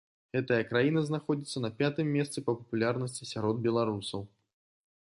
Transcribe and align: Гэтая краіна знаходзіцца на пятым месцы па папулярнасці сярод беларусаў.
Гэтая 0.35 0.57
краіна 0.69 1.03
знаходзіцца 1.09 1.61
на 1.65 1.69
пятым 1.81 2.09
месцы 2.17 2.43
па 2.47 2.51
папулярнасці 2.63 3.29
сярод 3.35 3.55
беларусаў. 3.69 4.21